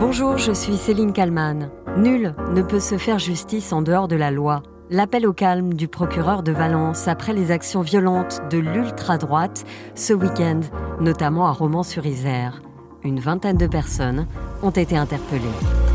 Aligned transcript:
Bonjour, 0.00 0.38
je 0.38 0.52
suis 0.52 0.76
Céline 0.76 1.12
Kalman. 1.12 1.70
Nul 1.96 2.32
ne 2.54 2.62
peut 2.62 2.78
se 2.78 2.96
faire 2.98 3.18
justice 3.18 3.72
en 3.72 3.82
dehors 3.82 4.06
de 4.06 4.14
la 4.14 4.30
loi. 4.30 4.62
L'appel 4.90 5.26
au 5.26 5.32
calme 5.32 5.74
du 5.74 5.88
procureur 5.88 6.44
de 6.44 6.52
Valence 6.52 7.08
après 7.08 7.32
les 7.32 7.50
actions 7.50 7.80
violentes 7.80 8.40
de 8.48 8.58
l'ultra-droite 8.58 9.64
ce 9.96 10.12
week-end, 10.12 10.60
notamment 11.00 11.48
à 11.48 11.52
Romans-sur-Isère. 11.52 12.62
Une 13.02 13.18
vingtaine 13.18 13.56
de 13.56 13.66
personnes 13.66 14.28
ont 14.62 14.70
été 14.70 14.96
interpellées. 14.96 15.87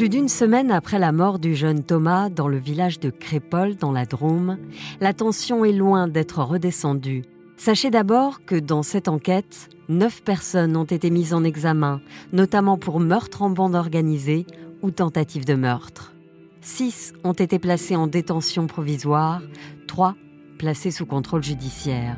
Plus 0.00 0.08
d'une 0.08 0.30
semaine 0.30 0.70
après 0.70 0.98
la 0.98 1.12
mort 1.12 1.38
du 1.38 1.54
jeune 1.54 1.84
Thomas 1.84 2.30
dans 2.30 2.48
le 2.48 2.56
village 2.56 3.00
de 3.00 3.10
Crépol 3.10 3.76
dans 3.76 3.92
la 3.92 4.06
Drôme, 4.06 4.56
la 4.98 5.12
tension 5.12 5.62
est 5.62 5.74
loin 5.74 6.08
d'être 6.08 6.42
redescendue. 6.42 7.22
Sachez 7.58 7.90
d'abord 7.90 8.46
que 8.46 8.54
dans 8.54 8.82
cette 8.82 9.08
enquête, 9.08 9.68
neuf 9.90 10.24
personnes 10.24 10.74
ont 10.74 10.84
été 10.84 11.10
mises 11.10 11.34
en 11.34 11.44
examen, 11.44 12.00
notamment 12.32 12.78
pour 12.78 12.98
meurtre 12.98 13.42
en 13.42 13.50
bande 13.50 13.74
organisée 13.74 14.46
ou 14.80 14.90
tentative 14.90 15.44
de 15.44 15.52
meurtre. 15.52 16.14
Six 16.62 17.12
ont 17.22 17.34
été 17.34 17.58
placés 17.58 17.94
en 17.94 18.06
détention 18.06 18.66
provisoire, 18.66 19.42
trois 19.86 20.14
placés 20.58 20.92
sous 20.92 21.04
contrôle 21.04 21.42
judiciaire. 21.42 22.16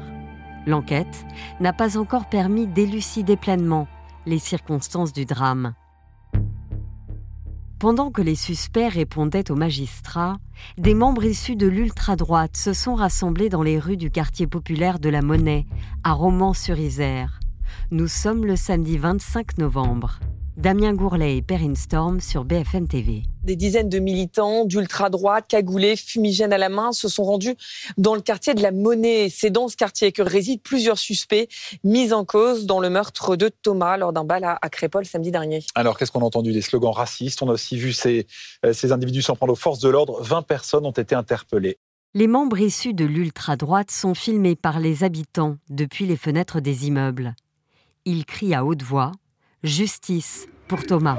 L'enquête 0.69 1.27
n'a 1.59 1.73
pas 1.73 1.99
encore 1.99 2.29
permis 2.29 2.69
d'élucider 2.69 3.37
pleinement 3.37 3.89
les 4.25 4.39
circonstances 4.39 5.13
du 5.13 5.25
drame. 5.25 5.75
Pendant 7.83 8.13
que 8.13 8.23
les 8.23 8.37
suspects 8.37 8.87
répondaient 8.87 9.51
aux 9.51 9.57
magistrats, 9.57 10.37
des 10.79 10.95
membres 10.95 11.25
issus 11.25 11.57
de 11.57 11.67
l'ultra-droite 11.67 12.57
se 12.57 12.75
sont 12.75 12.95
rassemblés 12.95 13.49
dans 13.49 13.65
les 13.65 13.77
rues 13.77 13.97
du 13.97 14.09
quartier 14.09 14.47
populaire 14.47 15.01
de 15.01 15.09
la 15.09 15.21
Monnaie, 15.21 15.67
à 16.05 16.13
Romans-sur-Isère. 16.13 17.41
Nous 17.91 18.07
sommes 18.07 18.47
le 18.47 18.55
samedi 18.55 18.99
25 18.99 19.59
novembre. 19.59 20.21
Damien 20.59 20.93
Gourlet 20.93 21.39
et 21.39 21.43
Perrine 21.43 21.77
Storm 21.77 22.21
sur 22.21 22.45
BFM 22.45 22.87
TV. 22.87 23.23
Des 23.43 23.57
dizaines 23.57 23.89
de 23.89 23.99
militants 23.99 24.67
d'ultra-droite, 24.67 25.47
cagoulés, 25.49 25.97
fumigènes 25.97 26.53
à 26.53 26.59
la 26.59 26.69
main, 26.69 26.93
se 26.93 27.09
sont 27.09 27.25
rendus 27.25 27.57
dans 27.97 28.15
le 28.15 28.21
quartier 28.21 28.53
de 28.53 28.63
la 28.63 28.71
Monnaie. 28.71 29.29
C'est 29.31 29.49
dans 29.49 29.69
ce 29.69 29.77
quartier 29.77 30.13
que 30.13 30.21
résident 30.21 30.61
plusieurs 30.63 30.99
suspects 30.99 31.49
mis 31.85 32.13
en 32.13 32.27
cause 32.27 32.67
dans 32.67 32.81
le 32.81 32.91
meurtre 32.91 33.35
de 33.35 33.49
Thomas 33.49 33.97
lors 33.97 34.13
d'un 34.13 34.25
bal 34.25 34.45
à 34.45 34.69
Crépol 34.69 35.07
samedi 35.07 35.31
dernier. 35.31 35.65
Alors, 35.75 35.97
qu'est-ce 35.97 36.13
qu'on 36.13 36.21
a 36.21 36.25
entendu? 36.25 36.53
Des 36.53 36.61
slogans 36.61 36.93
racistes. 36.93 37.43
On 37.43 37.49
a 37.49 37.53
aussi 37.53 37.79
vu 37.79 37.95
ces, 37.95 38.27
euh, 38.67 38.75
ces 38.75 38.93
individus 38.93 39.23
s'en 39.23 39.37
prendre 39.37 39.55
aux 39.55 39.57
forces 39.57 39.81
de 39.81 39.89
l'ordre. 39.89 40.23
20 40.23 40.43
personnes 40.43 40.85
ont 40.85 40.91
été 40.91 41.15
interpellées. 41.15 41.79
Les 42.15 42.27
membres 42.27 42.61
issus 42.61 42.93
de 42.93 43.07
l'ultra-droite 43.07 43.91
sont 43.91 44.15
filmés 44.15 44.55
par 44.55 44.81
les 44.81 45.03
habitants 45.03 45.57
depuis 45.71 46.05
les 46.05 46.19
fenêtres 46.19 46.61
des 46.61 46.87
immeubles. 46.89 47.35
Ils 48.05 48.27
crient 48.27 48.55
à 48.55 48.67
haute 48.67 48.83
voix 48.83 49.13
Justice 49.65 50.49
pour 50.67 50.85
Thomas. 50.85 51.19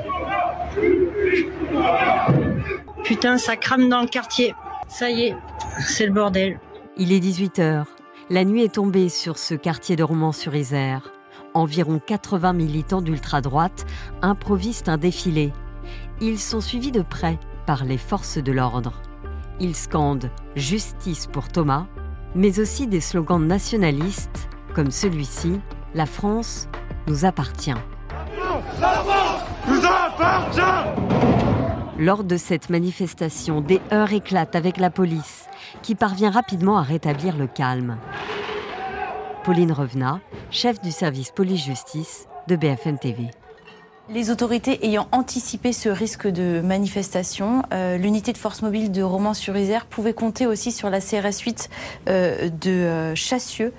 Putain, 3.05 3.38
ça 3.38 3.55
crame 3.55 3.88
dans 3.88 4.02
le 4.02 4.08
quartier. 4.08 4.53
Ça 4.89 5.09
y 5.09 5.27
est, 5.27 5.38
c'est 5.88 6.05
le 6.05 6.11
bordel. 6.11 6.59
Il 6.97 7.13
est 7.13 7.22
18h. 7.22 7.85
La 8.30 8.44
nuit 8.44 8.63
est 8.63 8.73
tombée 8.73 9.08
sur 9.08 9.38
ce 9.38 9.53
quartier 9.53 9.95
de 9.95 10.03
Romans-sur-Isère. 10.03 11.13
Environ 11.53 12.02
80 12.05 12.52
militants 12.52 13.02
d'ultra-droite 13.02 13.85
improvisent 14.22 14.83
un 14.88 14.97
défilé. 14.97 15.53
Ils 16.19 16.39
sont 16.39 16.59
suivis 16.59 16.91
de 16.91 17.02
près 17.02 17.39
par 17.66 17.85
les 17.85 17.97
forces 17.97 18.39
de 18.39 18.52
l'ordre. 18.52 19.02
Ils 19.61 19.75
scandent 19.75 20.30
Justice 20.57 21.28
pour 21.28 21.47
Thomas, 21.47 21.88
mais 22.35 22.59
aussi 22.59 22.88
des 22.88 23.00
slogans 23.00 23.45
nationalistes 23.47 24.50
comme 24.73 24.91
celui-ci 24.91 25.62
La 25.96 26.06
France 26.06 26.67
nous 27.07 27.23
appartient. 27.23 27.72
Lors 31.97 32.23
de 32.23 32.38
cette 32.38 32.69
manifestation, 32.69 33.61
des 33.61 33.79
heurts 33.91 34.13
éclatent 34.13 34.55
avec 34.55 34.77
la 34.77 34.89
police, 34.89 35.47
qui 35.81 35.95
parvient 35.95 36.31
rapidement 36.31 36.77
à 36.77 36.81
rétablir 36.81 37.38
le 37.38 37.47
calme. 37.47 37.97
Pauline 39.43 39.72
Revenat, 39.72 40.19
chef 40.51 40.81
du 40.81 40.91
service 40.91 41.31
police-justice 41.31 42.27
de 42.47 42.55
BFM 42.55 42.97
TV. 42.99 43.29
Les 44.09 44.31
autorités 44.31 44.86
ayant 44.86 45.08
anticipé 45.14 45.72
ce 45.72 45.88
risque 45.88 46.28
de 46.28 46.59
manifestation, 46.59 47.64
euh, 47.74 47.97
l'unité 47.97 48.34
de 48.34 48.38
force 48.38 48.62
mobile 48.62 48.91
de 48.91 49.02
Romans-sur-Isère 49.02 49.86
pouvait 49.86 50.12
compter 50.12 50.46
aussi 50.46 50.74
sur 50.74 50.90
la 50.90 51.00
CRS 51.00 51.40
8 51.40 51.69
euh, 52.09 52.50
de 52.50 52.69
euh, 52.69 53.16
Chassieux 53.16 53.72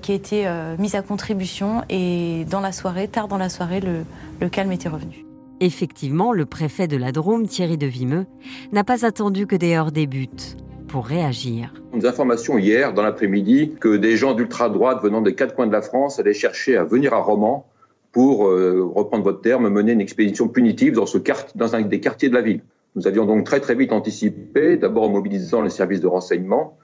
qui 0.00 0.12
a 0.12 0.14
été 0.14 0.48
mise 0.78 0.94
à 0.94 1.02
contribution 1.02 1.82
et 1.90 2.46
dans 2.48 2.60
la 2.60 2.70
soirée, 2.70 3.08
tard 3.08 3.26
dans 3.26 3.36
la 3.36 3.48
soirée, 3.48 3.80
le, 3.80 4.04
le 4.40 4.48
calme 4.48 4.70
était 4.70 4.88
revenu. 4.88 5.26
Effectivement, 5.60 6.32
le 6.32 6.46
préfet 6.46 6.86
de 6.86 6.96
la 6.96 7.10
Drôme, 7.10 7.48
Thierry 7.48 7.76
de 7.76 7.86
Vimeux, 7.86 8.26
n'a 8.72 8.84
pas 8.84 9.04
attendu 9.04 9.46
que 9.46 9.56
des 9.56 9.74
heures 9.74 9.90
débutent 9.90 10.56
pour 10.86 11.04
réagir. 11.04 11.74
Des 11.92 12.06
informations 12.06 12.56
hier, 12.58 12.94
dans 12.94 13.02
l'après-midi, 13.02 13.74
que 13.80 13.96
des 13.96 14.16
gens 14.16 14.34
d'ultra-droite 14.34 15.02
venant 15.02 15.20
des 15.20 15.34
quatre 15.34 15.54
coins 15.54 15.66
de 15.66 15.72
la 15.72 15.82
France 15.82 16.20
allaient 16.20 16.32
chercher 16.32 16.76
à 16.76 16.84
venir 16.84 17.12
à 17.12 17.18
Romans 17.18 17.66
pour, 18.16 18.48
euh, 18.48 18.82
reprendre 18.94 19.24
votre 19.24 19.42
terme, 19.42 19.68
mener 19.68 19.92
une 19.92 20.00
expédition 20.00 20.48
punitive 20.48 20.94
dans, 20.94 21.74
un 21.74 21.82
des 21.82 22.00
quartiers 22.00 22.30
de 22.30 22.34
la 22.34 22.40
ville. 22.40 22.62
Nous 22.94 23.06
avions 23.06 23.26
donc 23.26 23.44
très 23.44 23.60
très 23.60 23.74
vite 23.74 23.92
anticipé, 23.92 24.78
d'abord 24.78 25.02
en 25.02 25.10
mobilisant 25.10 25.60
les 25.60 25.68
services 25.68 26.00
de 26.00 26.06
renseignement, 26.06 26.78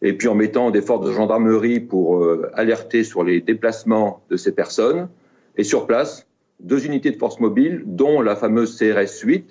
et 0.00 0.14
puis 0.14 0.26
en 0.28 0.34
mettant 0.34 0.70
des 0.70 0.80
forces 0.80 1.06
de 1.06 1.12
gendarmerie 1.12 1.80
pour 1.80 2.24
euh, 2.24 2.50
alerter 2.54 3.04
sur 3.04 3.24
les 3.24 3.42
déplacements 3.42 4.22
de 4.30 4.38
ces 4.38 4.52
personnes. 4.52 5.10
Et 5.58 5.64
sur 5.64 5.86
place, 5.86 6.26
deux 6.60 6.86
unités 6.86 7.10
de 7.10 7.18
force 7.18 7.40
mobile, 7.40 7.82
dont 7.84 8.22
la 8.22 8.34
fameuse 8.34 8.78
CRS 8.78 9.20
8, 9.22 9.50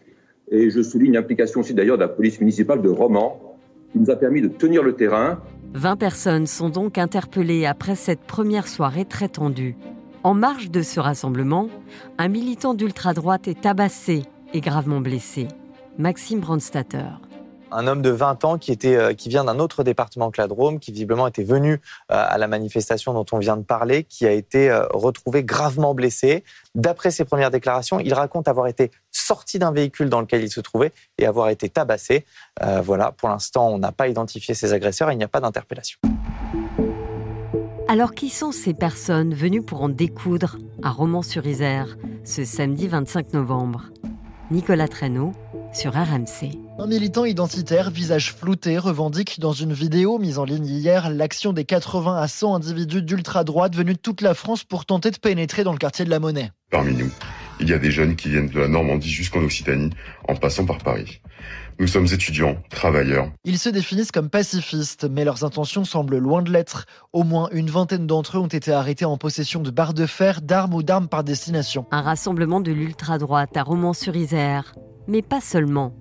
et 0.50 0.72
je 0.72 0.82
souligne 0.82 1.14
l'implication 1.14 1.60
aussi 1.60 1.76
d'ailleurs 1.76 1.98
de 1.98 2.02
la 2.02 2.10
police 2.10 2.40
municipale 2.40 2.82
de 2.82 2.90
Romans, 2.90 3.40
qui 3.92 4.00
nous 4.00 4.10
a 4.10 4.16
permis 4.16 4.42
de 4.42 4.48
tenir 4.48 4.82
le 4.82 4.94
terrain. 4.94 5.40
20 5.76 5.96
personnes 5.96 6.48
sont 6.48 6.70
donc 6.70 6.98
interpellées 6.98 7.68
après 7.68 7.94
cette 7.94 8.22
première 8.22 8.68
soirée 8.68 9.06
très 9.06 9.30
tendue. 9.30 9.76
En 10.24 10.34
marge 10.34 10.70
de 10.70 10.82
ce 10.82 11.00
rassemblement, 11.00 11.70
un 12.18 12.28
militant 12.28 12.74
d'ultra-droite 12.74 13.48
est 13.48 13.62
tabassé 13.62 14.24
et 14.54 14.60
gravement 14.60 15.00
blessé. 15.00 15.48
Maxime 15.98 16.42
Brandstatter. 16.42 17.06
Un 17.72 17.88
homme 17.88 18.02
de 18.02 18.10
20 18.10 18.44
ans 18.44 18.58
qui, 18.58 18.74
était, 18.74 18.98
euh, 18.98 19.14
qui 19.14 19.30
vient 19.30 19.46
d'un 19.46 19.60
autre 19.60 19.84
département 19.84 20.30
que 20.30 20.42
la 20.42 20.48
Drôme, 20.48 20.80
qui 20.80 20.92
visiblement 20.92 21.26
était 21.28 21.44
venu 21.44 21.74
euh, 21.74 21.78
à 22.10 22.38
la 22.38 22.48
manifestation 22.48 23.14
dont 23.14 23.26
on 23.32 23.38
vient 23.38 23.56
de 23.56 23.64
parler, 23.64 24.04
qui 24.04 24.26
a 24.26 24.32
été 24.32 24.70
euh, 24.70 24.86
retrouvé 24.92 25.46
gravement 25.46 25.94
blessé. 25.94 26.44
D'après 26.76 27.12
ses 27.12 27.24
premières 27.24 27.52
déclarations, 27.52 28.00
il 28.02 28.14
raconte 28.14 28.50
avoir 28.50 28.68
été 28.68 28.92
sorti 29.12 29.58
d'un 29.58 29.72
véhicule 29.72 30.10
dans 30.10 30.20
lequel 30.20 30.44
il 30.44 30.52
se 30.52 30.60
trouvait 30.60 30.92
et 31.18 31.28
avoir 31.28 31.48
été 31.48 31.70
tabassé. 31.70 32.26
voilà, 32.84 33.14
pour 33.14 33.30
l'instant, 33.30 33.70
on 33.70 33.78
n'a 33.78 33.94
pas 33.94 34.10
identifié 34.10 34.54
ses 34.54 34.74
agresseurs 34.74 35.10
et 35.12 35.14
il 35.14 35.18
n'y 35.18 35.24
a 35.24 35.30
pas 35.30 35.40
d'interpellation. 35.40 35.98
Alors 37.92 38.14
qui 38.14 38.30
sont 38.30 38.52
ces 38.52 38.76
personnes 38.76 39.34
venues 39.34 39.64
pour 39.64 39.82
en 39.82 39.90
découdre 39.90 40.58
à 40.84 40.92
Romans-sur-Isère 40.92 41.98
ce 42.24 42.46
samedi 42.46 42.88
25 42.88 43.34
novembre? 43.34 43.86
Nicolas 44.52 44.88
Traîneau 44.88 45.32
sur 45.74 45.94
RMC. 45.94 46.52
Un 46.78 46.86
militant 46.86 47.26
identitaire, 47.26 47.90
visage 47.90 48.32
flouté, 48.32 48.78
revendique 48.78 49.40
dans 49.40 49.54
une 49.54 49.74
vidéo 49.74 50.20
mise 50.20 50.38
en 50.38 50.46
ligne 50.46 50.68
hier 50.68 51.10
l'action 51.10 51.52
des 51.52 51.66
80 51.66 52.16
à 52.16 52.28
100 52.28 52.58
individus 52.58 53.02
d'ultra-droite 53.02 53.76
venus 53.76 53.96
de 53.96 54.02
toute 54.02 54.22
la 54.22 54.36
France 54.36 54.64
pour 54.64 54.86
tenter 54.86 55.10
de 55.10 55.18
pénétrer 55.18 55.64
dans 55.64 55.74
le 55.74 55.80
quartier 55.80 56.06
de 56.06 56.12
la 56.12 56.20
Monnaie. 56.20 56.52
Parmi 56.70 56.94
nous, 56.94 57.10
il 57.60 57.70
y 57.70 57.74
a 57.74 57.80
des 57.80 57.90
jeunes 57.90 58.16
qui 58.16 58.30
viennent 58.30 58.50
de 58.50 58.60
la 58.60 58.68
Normandie 58.68 59.10
jusqu'en 59.10 59.40
Occitanie, 59.40 59.90
en 60.28 60.36
passant 60.36 60.68
par 60.68 60.78
Paris. 60.78 61.22
Nous 61.80 61.88
sommes 61.88 62.08
étudiants, 62.08 62.58
travailleurs. 62.70 63.32
Ils 63.46 63.58
se 63.58 63.70
définissent 63.70 64.12
comme 64.12 64.30
pacifistes, 64.30 65.08
mais 65.10 65.24
leurs 65.24 65.46
intentions 65.46 65.86
semblent 65.86 66.18
loin 66.18 66.42
de 66.42 66.52
l'être. 66.52 66.86
Au 67.14 67.24
moins 67.24 67.48
une 67.54 67.70
vingtaine 67.70 68.06
d'entre 68.06 68.36
eux 68.38 68.42
ont 68.42 68.48
été 68.48 68.74
arrêtés 68.74 69.06
en 69.06 69.18
possession 69.18 69.62
de 69.62 69.72
barres 69.72 69.94
de 69.94 70.06
fer, 70.06 70.42
d'armes 70.42 70.74
ou 70.74 70.84
d'armes 70.84 71.08
par 71.08 71.24
destination. 71.24 71.86
Un 71.92 72.02
rassemblement 72.02 72.60
de 72.60 72.74
l'ultra-droite 72.74 73.56
à 73.56 73.64
Romans-sur-Isère. 73.64 74.76
Mais 75.08 75.22
pas 75.22 75.40
seulement. 75.40 75.94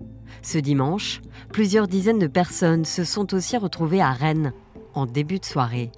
Ce 0.42 0.58
dimanche, 0.58 1.20
plusieurs 1.52 1.86
dizaines 1.86 2.18
de 2.18 2.26
personnes 2.26 2.84
se 2.84 3.04
sont 3.04 3.32
aussi 3.32 3.56
retrouvées 3.56 4.02
à 4.02 4.10
Rennes, 4.10 4.52
en 4.94 5.06
début 5.06 5.38
de 5.38 5.44
soirée. 5.44 5.92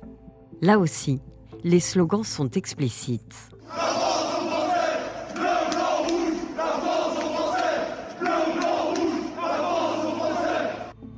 Là 0.61 0.79
aussi, 0.79 1.21
les 1.65 1.81
slogans 1.81 2.23
sont 2.23 2.50
explicites. 2.50 3.49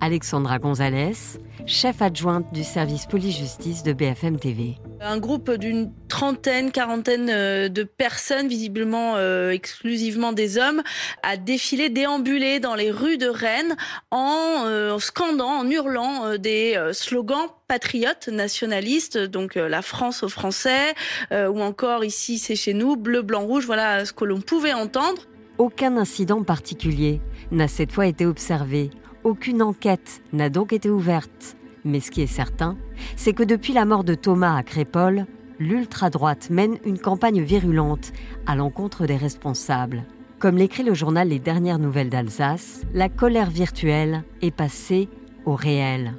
Alexandra 0.02 0.58
Gonzalez, 0.58 1.38
chef 1.64 2.02
adjointe 2.02 2.52
du 2.52 2.64
service 2.64 3.06
police-justice 3.06 3.84
de 3.84 3.92
BFM 3.92 4.36
TV. 4.36 4.74
Un 5.00 5.18
groupe 5.18 5.52
d'une 5.52 5.92
trentaine, 6.08 6.72
quarantaine 6.72 7.30
euh, 7.30 7.68
de 7.68 7.84
personnes, 7.84 8.48
visiblement 8.48 9.14
euh, 9.14 9.50
exclusivement 9.50 10.32
des 10.32 10.58
hommes, 10.58 10.82
a 11.22 11.36
défilé, 11.36 11.88
déambulé 11.88 12.58
dans 12.58 12.74
les 12.74 12.90
rues 12.90 13.16
de 13.16 13.28
Rennes 13.28 13.76
en 14.10 14.64
euh, 14.66 14.98
scandant, 14.98 15.60
en 15.60 15.70
hurlant 15.70 16.36
des 16.36 16.76
slogans 16.90 17.46
patriotes, 17.68 18.26
nationalistes, 18.26 19.18
donc 19.18 19.54
la 19.54 19.82
France 19.82 20.24
aux 20.24 20.28
Français, 20.28 20.94
ou 21.30 21.62
encore 21.62 22.04
ici 22.04 22.38
c'est 22.38 22.56
chez 22.56 22.74
nous, 22.74 22.96
bleu, 22.96 23.22
blanc, 23.22 23.42
rouge, 23.42 23.66
voilà 23.66 24.04
ce 24.04 24.12
que 24.12 24.24
l'on 24.24 24.40
pouvait 24.40 24.74
entendre. 24.74 25.22
Aucun 25.58 25.96
incident 25.96 26.42
particulier 26.42 27.20
n'a 27.52 27.68
cette 27.68 27.92
fois 27.92 28.06
été 28.06 28.26
observé 28.26 28.90
aucune 29.24 29.62
enquête 29.62 30.22
n'a 30.32 30.50
donc 30.50 30.72
été 30.72 30.90
ouverte. 30.90 31.56
Mais 31.84 32.00
ce 32.00 32.10
qui 32.10 32.22
est 32.22 32.26
certain, 32.26 32.76
c'est 33.16 33.32
que 33.32 33.42
depuis 33.42 33.72
la 33.72 33.84
mort 33.84 34.04
de 34.04 34.14
Thomas 34.14 34.56
à 34.56 34.62
Crépole, 34.62 35.26
l'ultra-droite 35.58 36.50
mène 36.50 36.78
une 36.84 36.98
campagne 36.98 37.42
virulente 37.42 38.12
à 38.46 38.56
l'encontre 38.56 39.06
des 39.06 39.16
responsables. 39.16 40.04
Comme 40.38 40.56
l'écrit 40.56 40.82
le 40.82 40.94
journal 40.94 41.28
Les 41.28 41.38
Dernières 41.38 41.78
Nouvelles 41.78 42.10
d'Alsace, 42.10 42.82
la 42.94 43.08
colère 43.08 43.50
virtuelle 43.50 44.24
est 44.40 44.50
passée 44.50 45.08
au 45.44 45.54
réel. 45.54 46.14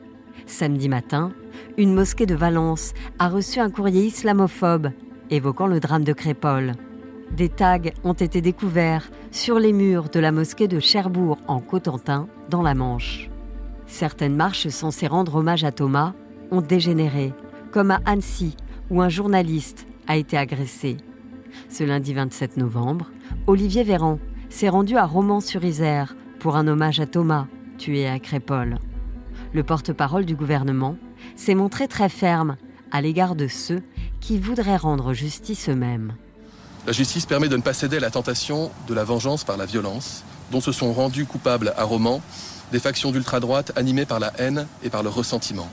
Samedi 0.45 0.89
matin, 0.89 1.33
une 1.77 1.93
mosquée 1.93 2.25
de 2.25 2.35
Valence 2.35 2.93
a 3.19 3.27
reçu 3.27 3.59
un 3.59 3.69
courrier 3.69 4.05
islamophobe 4.05 4.91
évoquant 5.29 5.67
le 5.67 5.79
drame 5.79 6.03
de 6.03 6.13
Crépole. 6.13 6.73
Des 7.31 7.49
tags 7.49 7.79
ont 8.03 8.13
été 8.13 8.41
découverts 8.41 9.09
sur 9.31 9.57
les 9.57 9.73
murs 9.73 10.09
de 10.09 10.19
la 10.19 10.31
mosquée 10.31 10.67
de 10.67 10.79
Cherbourg 10.79 11.37
en 11.47 11.59
Cotentin, 11.59 12.27
dans 12.49 12.61
la 12.61 12.75
Manche. 12.75 13.29
Certaines 13.87 14.35
marches 14.35 14.67
censées 14.67 15.07
rendre 15.07 15.35
hommage 15.35 15.63
à 15.63 15.71
Thomas 15.71 16.13
ont 16.51 16.61
dégénéré, 16.61 17.33
comme 17.71 17.91
à 17.91 18.01
Annecy, 18.05 18.55
où 18.89 19.01
un 19.01 19.09
journaliste 19.09 19.87
a 20.07 20.15
été 20.17 20.37
agressé. 20.37 20.97
Ce 21.69 21.83
lundi 21.83 22.13
27 22.13 22.57
novembre, 22.57 23.11
Olivier 23.47 23.83
Véran 23.83 24.19
s'est 24.49 24.69
rendu 24.69 24.97
à 24.97 25.05
Romans-sur-Isère 25.05 26.15
pour 26.39 26.55
un 26.55 26.67
hommage 26.67 26.99
à 26.99 27.07
Thomas, 27.07 27.47
tué 27.77 28.07
à 28.07 28.19
Crépole. 28.19 28.77
Le 29.53 29.63
porte-parole 29.63 30.25
du 30.25 30.35
gouvernement 30.35 30.97
s'est 31.35 31.55
montré 31.55 31.87
très 31.87 32.09
ferme 32.09 32.57
à 32.91 33.01
l'égard 33.01 33.35
de 33.35 33.47
ceux 33.47 33.81
qui 34.19 34.37
voudraient 34.37 34.77
rendre 34.77 35.13
justice 35.13 35.69
eux-mêmes. 35.69 36.13
La 36.85 36.91
justice 36.91 37.25
permet 37.25 37.47
de 37.47 37.55
ne 37.55 37.61
pas 37.61 37.73
céder 37.73 37.97
à 37.97 37.99
la 38.01 38.09
tentation 38.09 38.69
de 38.89 38.93
la 38.93 39.05
vengeance 39.05 39.45
par 39.45 39.55
la 39.55 39.65
violence, 39.65 40.23
dont 40.51 40.59
se 40.59 40.73
sont 40.73 40.91
rendus 40.91 41.25
coupables 41.25 41.73
à 41.77 41.85
Romans 41.85 42.21
des 42.73 42.79
factions 42.79 43.11
d'ultra-droite 43.11 43.71
animées 43.77 44.05
par 44.05 44.19
la 44.19 44.33
haine 44.37 44.67
et 44.83 44.89
par 44.89 45.01
le 45.01 45.07
ressentiment. 45.07 45.69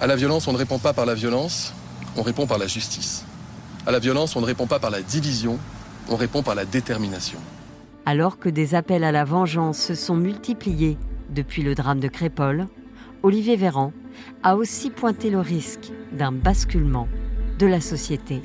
À 0.00 0.06
la 0.06 0.16
violence, 0.16 0.48
on 0.48 0.52
ne 0.52 0.58
répond 0.58 0.78
pas 0.78 0.92
par 0.92 1.06
la 1.06 1.14
violence, 1.14 1.72
on 2.16 2.22
répond 2.22 2.46
par 2.46 2.58
la 2.58 2.66
justice. 2.66 3.24
À 3.86 3.90
la 3.90 4.00
violence, 4.00 4.36
on 4.36 4.42
ne 4.42 4.46
répond 4.46 4.66
pas 4.66 4.78
par 4.78 4.90
la 4.90 5.00
division, 5.00 5.58
on 6.10 6.16
répond 6.16 6.42
par 6.42 6.54
la 6.54 6.66
détermination. 6.66 7.38
Alors 8.04 8.38
que 8.38 8.50
des 8.50 8.74
appels 8.74 9.04
à 9.04 9.12
la 9.12 9.24
vengeance 9.24 9.78
se 9.78 9.94
sont 9.94 10.16
multipliés 10.16 10.98
depuis 11.30 11.62
le 11.62 11.74
drame 11.74 12.00
de 12.00 12.08
Crépole, 12.08 12.66
Olivier 13.22 13.56
Véran 13.56 13.92
a 14.42 14.56
aussi 14.56 14.90
pointé 14.90 15.30
le 15.30 15.40
risque 15.40 15.90
d'un 16.12 16.32
basculement 16.32 17.08
de 17.58 17.66
la 17.66 17.80
société. 17.80 18.42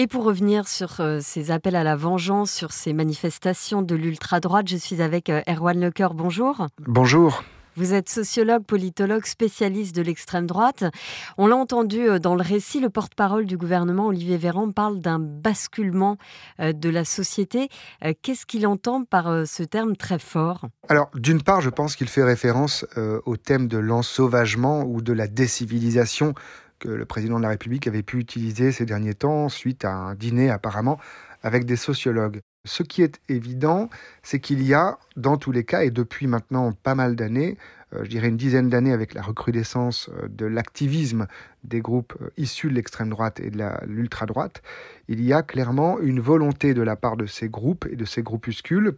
Et 0.00 0.06
pour 0.06 0.24
revenir 0.24 0.66
sur 0.66 1.00
euh, 1.00 1.18
ces 1.20 1.50
appels 1.50 1.76
à 1.76 1.84
la 1.84 1.94
vengeance, 1.94 2.50
sur 2.50 2.72
ces 2.72 2.94
manifestations 2.94 3.82
de 3.82 3.94
l'ultra-droite, 3.94 4.66
je 4.66 4.78
suis 4.78 5.02
avec 5.02 5.28
euh, 5.28 5.42
Erwan 5.46 5.78
Lecoeur. 5.78 6.14
Bonjour. 6.14 6.68
Bonjour. 6.78 7.44
Vous 7.76 7.92
êtes 7.92 8.08
sociologue, 8.08 8.64
politologue, 8.64 9.26
spécialiste 9.26 9.94
de 9.94 10.00
l'extrême 10.00 10.46
droite. 10.46 10.84
On 11.36 11.46
l'a 11.46 11.56
entendu 11.56 12.08
euh, 12.08 12.18
dans 12.18 12.34
le 12.34 12.40
récit, 12.40 12.80
le 12.80 12.88
porte-parole 12.88 13.44
du 13.44 13.58
gouvernement, 13.58 14.06
Olivier 14.06 14.38
Véran, 14.38 14.70
parle 14.70 15.00
d'un 15.00 15.18
basculement 15.18 16.16
de 16.58 16.88
la 16.88 17.04
société. 17.04 17.68
Qu'est-ce 18.22 18.46
qu'il 18.46 18.66
entend 18.66 19.04
par 19.04 19.46
ce 19.46 19.62
terme 19.62 19.96
très 19.96 20.18
fort? 20.18 20.64
Alors, 20.88 21.10
d'une 21.14 21.42
part, 21.42 21.60
je 21.60 21.68
pense 21.68 21.94
qu'il 21.94 22.08
fait 22.08 22.24
référence 22.24 22.86
au 22.96 23.36
thème 23.36 23.68
de 23.68 23.76
l'ensauvagement 23.76 24.82
ou 24.82 25.02
de 25.02 25.12
la 25.12 25.26
décivilisation 25.26 26.34
que 26.80 26.88
le 26.88 27.04
président 27.04 27.36
de 27.36 27.42
la 27.42 27.50
République 27.50 27.86
avait 27.86 28.02
pu 28.02 28.18
utiliser 28.18 28.72
ces 28.72 28.86
derniers 28.86 29.14
temps 29.14 29.48
suite 29.48 29.84
à 29.84 29.92
un 29.92 30.14
dîner 30.14 30.50
apparemment 30.50 30.98
avec 31.42 31.64
des 31.64 31.76
sociologues. 31.76 32.40
Ce 32.66 32.82
qui 32.82 33.02
est 33.02 33.20
évident, 33.28 33.88
c'est 34.22 34.40
qu'il 34.40 34.62
y 34.62 34.74
a, 34.74 34.98
dans 35.16 35.38
tous 35.38 35.52
les 35.52 35.64
cas, 35.64 35.84
et 35.84 35.90
depuis 35.90 36.26
maintenant 36.26 36.72
pas 36.72 36.94
mal 36.94 37.16
d'années, 37.16 37.56
euh, 37.94 38.04
je 38.04 38.10
dirais 38.10 38.28
une 38.28 38.36
dizaine 38.36 38.68
d'années 38.68 38.92
avec 38.92 39.14
la 39.14 39.22
recrudescence 39.22 40.10
euh, 40.10 40.28
de 40.28 40.46
l'activisme 40.46 41.26
des 41.64 41.80
groupes 41.80 42.14
euh, 42.22 42.30
issus 42.36 42.68
de 42.68 42.74
l'extrême 42.74 43.10
droite 43.10 43.40
et 43.40 43.50
de 43.50 43.62
l'ultra-droite, 43.86 44.62
il 45.08 45.22
y 45.22 45.32
a 45.32 45.42
clairement 45.42 45.98
une 45.98 46.20
volonté 46.20 46.72
de 46.72 46.82
la 46.82 46.96
part 46.96 47.16
de 47.16 47.26
ces 47.26 47.48
groupes 47.48 47.86
et 47.90 47.96
de 47.96 48.04
ces 48.04 48.22
groupuscules 48.22 48.94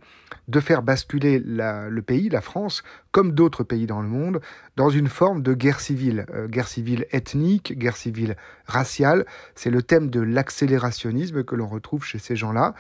de 0.49 0.61
faire 0.61 0.83
basculer 0.83 1.39
le 1.39 2.01
pays, 2.01 2.29
la 2.29 2.43
France, 2.43 2.83
comme 3.13 3.33
d'autres 3.33 3.65
pays 3.65 3.87
dans 3.87 4.03
le 4.03 4.09
monde, 4.09 4.41
dans 4.77 4.91
une 4.91 5.09
forme 5.09 5.43
de 5.43 5.55
guerre 5.55 5.81
civile, 5.81 6.27
guerre 6.49 6.69
civile 6.69 7.07
ethnique, 7.13 7.79
guerre 7.79 7.97
civile 7.97 8.37
raciale. 8.67 9.25
C'est 9.55 9.71
le 9.71 9.83
thème 9.83 10.11
de 10.11 10.21
l'accélérationnisme 10.21 11.45
que 11.45 11.55
l'on 11.55 11.67
retrouve 11.67 12.05
chez 12.05 12.19
ces 12.19 12.37
gens-là, 12.37 12.75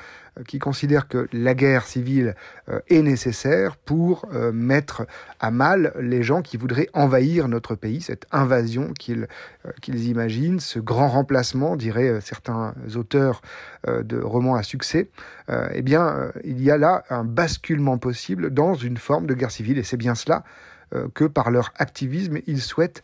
qui 0.46 0.58
considèrent 0.58 1.08
que 1.08 1.26
la 1.32 1.54
guerre 1.54 1.86
civile 1.86 2.34
est 2.88 3.02
nécessaire 3.02 3.76
pour 3.76 4.26
mettre 4.52 5.06
à 5.40 5.50
mal 5.50 5.94
les 6.00 6.22
gens 6.22 6.42
qui 6.42 6.58
voudraient 6.58 6.88
envahir 6.92 7.48
notre 7.48 7.74
pays, 7.74 8.00
cette 8.00 8.26
invasion 8.30 8.92
qu'ils 8.92 9.26
euh, 9.66 9.71
qu'ils 9.80 10.08
imaginent, 10.08 10.60
ce 10.60 10.78
grand 10.78 11.08
remplacement, 11.08 11.76
diraient 11.76 12.08
euh, 12.08 12.20
certains 12.20 12.74
auteurs 12.96 13.42
euh, 13.88 14.02
de 14.02 14.18
romans 14.18 14.54
à 14.54 14.62
succès, 14.62 15.10
eh 15.74 15.82
bien, 15.82 16.32
il 16.44 16.62
y 16.62 16.70
a 16.70 16.78
là 16.78 17.04
un 17.10 17.24
basculement 17.24 17.98
possible 17.98 18.54
dans 18.54 18.74
une 18.74 18.96
forme 18.96 19.26
de 19.26 19.34
guerre 19.34 19.50
civile, 19.50 19.76
et 19.76 19.82
c'est 19.82 19.98
bien 19.98 20.14
cela 20.14 20.44
que 21.14 21.24
par 21.24 21.50
leur 21.50 21.72
activisme, 21.76 22.38
ils 22.46 22.62
souhaitent 22.62 23.02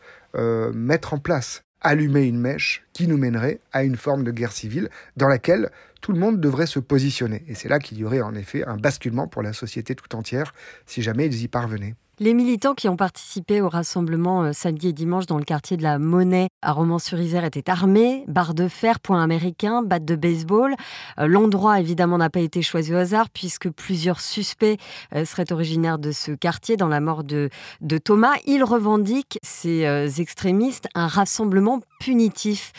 mettre 0.73 1.13
en 1.13 1.19
place 1.19 1.63
allumer 1.81 2.25
une 2.25 2.39
mèche 2.39 2.83
qui 2.93 3.07
nous 3.07 3.17
mènerait 3.17 3.59
à 3.71 3.83
une 3.83 3.95
forme 3.95 4.23
de 4.23 4.31
guerre 4.31 4.51
civile 4.51 4.89
dans 5.17 5.27
laquelle 5.27 5.69
tout 6.01 6.11
le 6.11 6.19
monde 6.19 6.39
devrait 6.39 6.65
se 6.65 6.79
positionner. 6.79 7.43
Et 7.47 7.55
c'est 7.55 7.69
là 7.69 7.79
qu'il 7.79 7.97
y 7.97 8.03
aurait 8.03 8.21
en 8.21 8.35
effet 8.35 8.63
un 8.65 8.77
basculement 8.77 9.27
pour 9.27 9.41
la 9.41 9.53
société 9.53 9.95
tout 9.95 10.15
entière 10.15 10.53
si 10.85 11.01
jamais 11.01 11.25
ils 11.25 11.43
y 11.43 11.47
parvenaient. 11.47 11.95
Les 12.21 12.33
militants 12.33 12.73
qui 12.73 12.89
ont 12.89 12.97
participé 12.97 13.61
au 13.61 13.69
rassemblement 13.69 14.43
euh, 14.43 14.51
samedi 14.51 14.89
et 14.89 14.93
dimanche 14.93 15.25
dans 15.25 15.37
le 15.37 15.45
quartier 15.45 15.77
de 15.77 15.83
la 15.83 15.99
Monnaie 15.99 16.49
à 16.61 16.73
Romans-sur-Isère 16.73 17.45
étaient 17.45 17.69
armés, 17.69 18.25
barres 18.27 18.53
de 18.53 18.67
fer, 18.67 18.99
poings 18.99 19.23
américains, 19.23 19.83
battes 19.83 20.03
de 20.03 20.17
baseball. 20.17 20.75
Euh, 21.17 21.27
l'endroit, 21.27 21.79
évidemment, 21.79 22.17
n'a 22.17 22.29
pas 22.29 22.41
été 22.41 22.61
choisi 22.61 22.93
au 22.93 22.97
hasard 22.97 23.29
puisque 23.29 23.69
plusieurs 23.69 24.19
suspects 24.19 24.77
euh, 25.15 25.23
seraient 25.23 25.53
originaires 25.53 25.97
de 25.97 26.11
ce 26.11 26.33
quartier 26.33 26.75
dans 26.75 26.89
la 26.89 26.99
mort 26.99 27.23
de, 27.23 27.49
de 27.79 27.97
Thomas. 27.97 28.35
Ils 28.45 28.65
revendiquent, 28.65 29.39
ces 29.41 30.19
extrémistes, 30.19 30.89
un 30.95 31.07
rassemblement 31.07 31.79
punitif. 32.01 32.73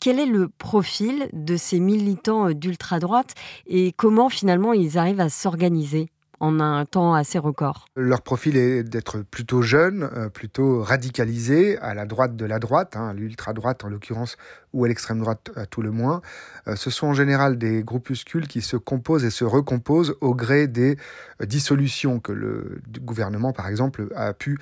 Quel 0.00 0.18
est 0.18 0.26
le 0.26 0.48
profil 0.48 1.28
de 1.34 1.58
ces 1.58 1.78
militants 1.78 2.52
d'ultra-droite 2.52 3.34
et 3.66 3.92
comment 3.92 4.30
finalement 4.30 4.72
ils 4.72 4.96
arrivent 4.96 5.20
à 5.20 5.28
s'organiser? 5.28 6.08
En 6.40 6.60
un 6.60 6.84
temps 6.84 7.14
assez 7.14 7.38
record. 7.38 7.86
Leur 7.96 8.22
profil 8.22 8.56
est 8.56 8.82
d'être 8.82 9.18
plutôt 9.22 9.62
jeune, 9.62 10.08
euh, 10.14 10.28
plutôt 10.28 10.82
radicalisé, 10.82 11.78
à 11.78 11.94
la 11.94 12.06
droite 12.06 12.36
de 12.36 12.44
la 12.44 12.58
droite, 12.58 12.96
hein, 12.96 13.12
l'ultra-droite 13.14 13.84
en 13.84 13.88
l'occurrence, 13.88 14.36
ou 14.72 14.84
à 14.84 14.88
l'extrême 14.88 15.18
droite 15.18 15.50
à 15.56 15.66
tout 15.66 15.82
le 15.82 15.90
moins. 15.90 16.22
Euh, 16.66 16.76
ce 16.76 16.90
sont 16.90 17.08
en 17.08 17.14
général 17.14 17.58
des 17.58 17.82
groupuscules 17.82 18.46
qui 18.46 18.60
se 18.60 18.76
composent 18.76 19.24
et 19.24 19.30
se 19.30 19.44
recomposent 19.44 20.16
au 20.20 20.34
gré 20.34 20.66
des 20.66 20.96
euh, 21.40 21.46
dissolutions 21.46 22.20
que 22.20 22.32
le 22.32 22.80
gouvernement, 23.00 23.52
par 23.52 23.68
exemple, 23.68 24.08
a 24.14 24.32
pu 24.32 24.58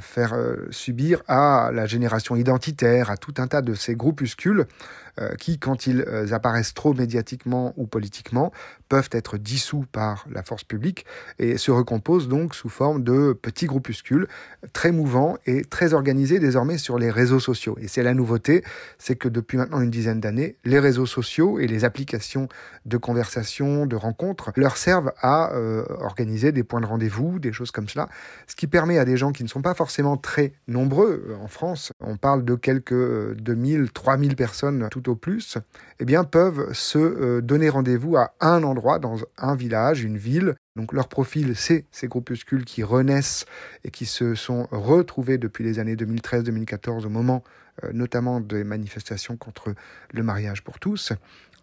faire 0.00 0.36
subir 0.70 1.22
à 1.28 1.70
la 1.72 1.86
génération 1.86 2.36
identitaire, 2.36 3.10
à 3.10 3.16
tout 3.16 3.34
un 3.38 3.46
tas 3.46 3.62
de 3.62 3.74
ces 3.74 3.94
groupuscules 3.94 4.66
qui, 5.38 5.58
quand 5.58 5.86
ils 5.86 6.04
apparaissent 6.32 6.74
trop 6.74 6.92
médiatiquement 6.92 7.72
ou 7.76 7.86
politiquement, 7.86 8.52
peuvent 8.88 9.08
être 9.12 9.38
dissous 9.38 9.84
par 9.90 10.26
la 10.30 10.42
force 10.42 10.64
publique 10.64 11.06
et 11.38 11.58
se 11.58 11.70
recomposent 11.70 12.28
donc 12.28 12.54
sous 12.54 12.68
forme 12.68 13.02
de 13.02 13.32
petits 13.32 13.66
groupuscules 13.66 14.28
très 14.72 14.92
mouvants 14.92 15.36
et 15.46 15.64
très 15.64 15.94
organisés 15.94 16.38
désormais 16.38 16.78
sur 16.78 16.98
les 16.98 17.10
réseaux 17.10 17.40
sociaux. 17.40 17.76
Et 17.80 17.88
c'est 17.88 18.02
la 18.02 18.14
nouveauté, 18.14 18.62
c'est 18.98 19.16
que 19.16 19.28
depuis 19.28 19.58
maintenant 19.58 19.80
une 19.80 19.90
dizaine 19.90 20.20
d'années, 20.20 20.56
les 20.64 20.78
réseaux 20.78 21.06
sociaux 21.06 21.58
et 21.58 21.66
les 21.66 21.84
applications 21.84 22.48
de 22.84 22.96
conversation, 22.96 23.86
de 23.86 23.96
rencontres, 23.96 24.52
leur 24.56 24.76
servent 24.76 25.12
à 25.20 25.52
euh, 25.54 25.84
organiser 26.00 26.52
des 26.52 26.62
points 26.62 26.80
de 26.80 26.86
rendez-vous, 26.86 27.38
des 27.38 27.52
choses 27.52 27.70
comme 27.70 27.88
cela, 27.88 28.08
ce 28.46 28.54
qui 28.54 28.66
permet 28.66 28.98
à 28.98 29.04
des 29.04 29.16
gens 29.16 29.32
qui 29.32 29.42
ne 29.46 29.50
sont 29.50 29.62
pas 29.62 29.74
forcément 29.74 30.16
très 30.16 30.52
nombreux 30.68 31.24
euh, 31.28 31.36
en 31.36 31.48
France, 31.48 31.92
on 32.00 32.16
parle 32.16 32.44
de 32.44 32.54
quelques 32.54 33.34
2000, 33.34 33.80
euh, 33.80 33.88
3000 33.92 34.36
personnes 34.36 34.88
tout 34.90 35.08
au 35.08 35.16
plus, 35.16 35.58
eh 36.00 36.04
bien 36.04 36.24
peuvent 36.24 36.72
se 36.72 37.40
donner 37.40 37.68
rendez-vous 37.68 38.16
à 38.16 38.32
un 38.40 38.62
endroit 38.62 38.98
dans 38.98 39.18
un 39.38 39.54
village, 39.54 40.02
une 40.02 40.18
ville, 40.18 40.56
Donc 40.76 40.92
leur 40.92 41.08
profil, 41.08 41.56
c'est 41.56 41.86
ces 41.90 42.08
groupuscules 42.08 42.64
qui 42.64 42.82
renaissent 42.82 43.46
et 43.84 43.90
qui 43.90 44.06
se 44.06 44.34
sont 44.34 44.68
retrouvés 44.70 45.38
depuis 45.38 45.64
les 45.64 45.78
années 45.78 45.96
2013-2014 45.96 47.06
au 47.06 47.08
moment 47.08 47.42
euh, 47.84 47.90
notamment 47.92 48.40
des 48.40 48.64
manifestations 48.64 49.36
contre 49.36 49.74
le 50.12 50.22
mariage 50.22 50.62
pour 50.62 50.78
tous, 50.78 51.12